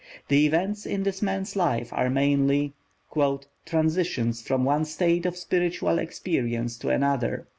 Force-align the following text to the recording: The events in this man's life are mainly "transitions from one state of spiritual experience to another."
The 0.29 0.47
events 0.47 0.87
in 0.87 1.03
this 1.03 1.21
man's 1.21 1.55
life 1.55 1.93
are 1.93 2.09
mainly 2.09 2.73
"transitions 3.67 4.41
from 4.41 4.63
one 4.65 4.83
state 4.85 5.27
of 5.27 5.37
spiritual 5.37 5.99
experience 5.99 6.75
to 6.77 6.89
another." 6.89 7.45